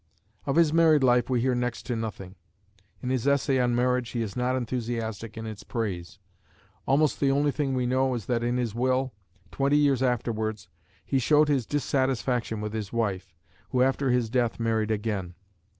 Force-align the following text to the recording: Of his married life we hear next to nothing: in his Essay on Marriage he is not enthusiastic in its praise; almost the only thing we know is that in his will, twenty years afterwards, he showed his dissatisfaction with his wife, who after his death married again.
Of 0.47 0.55
his 0.55 0.73
married 0.73 1.03
life 1.03 1.29
we 1.29 1.41
hear 1.41 1.53
next 1.53 1.83
to 1.83 1.95
nothing: 1.95 2.33
in 3.03 3.11
his 3.11 3.27
Essay 3.27 3.59
on 3.59 3.75
Marriage 3.75 4.09
he 4.09 4.23
is 4.23 4.35
not 4.35 4.55
enthusiastic 4.55 5.37
in 5.37 5.45
its 5.45 5.61
praise; 5.61 6.17
almost 6.87 7.19
the 7.19 7.29
only 7.29 7.51
thing 7.51 7.75
we 7.75 7.85
know 7.85 8.15
is 8.15 8.25
that 8.25 8.41
in 8.41 8.57
his 8.57 8.73
will, 8.73 9.13
twenty 9.51 9.77
years 9.77 10.01
afterwards, 10.01 10.69
he 11.05 11.19
showed 11.19 11.49
his 11.49 11.67
dissatisfaction 11.67 12.61
with 12.61 12.73
his 12.73 12.91
wife, 12.91 13.35
who 13.69 13.83
after 13.83 14.09
his 14.09 14.31
death 14.31 14.59
married 14.59 14.89
again. 14.89 15.35